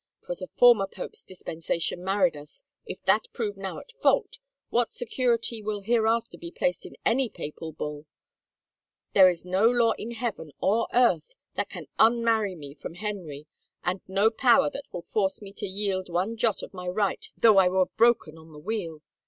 'Twas 0.23 0.41
a 0.41 0.47
former 0.57 0.87
pope's 0.87 1.23
dispensation 1.23 2.03
married 2.03 2.35
us: 2.35 2.63
if 2.87 2.99
that 3.03 3.27
prove 3.33 3.55
now 3.55 3.77
at 3.77 3.91
fault, 4.01 4.39
what 4.71 4.89
security 4.89 5.61
will 5.61 5.81
hereafter 5.81 6.39
be 6.39 6.49
placed 6.49 6.87
in 6.87 6.95
any 7.05 7.29
papal 7.29 7.71
bull? 7.71 8.07
There 9.13 9.29
is 9.29 9.45
no 9.45 9.69
law 9.69 9.91
in 9.99 10.09
Heaven 10.13 10.53
or 10.59 10.87
earth 10.91 11.35
that 11.53 11.69
can 11.69 11.85
unmarry 11.99 12.55
me 12.55 12.73
from 12.73 12.95
Henry 12.95 13.45
and 13.83 14.01
no 14.07 14.31
power 14.31 14.71
that 14.71 14.91
will 14.91 15.03
force 15.03 15.39
me 15.39 15.53
to 15.53 15.67
yield 15.67 16.09
one 16.09 16.35
jot 16.35 16.63
of 16.63 16.73
my 16.73 16.87
right 16.87 17.23
though 17.37 17.57
I 17.59 17.69
were 17.69 17.85
broken 17.85 18.39
on 18.39 18.51
the 18.51 18.57
wheel! 18.59 19.03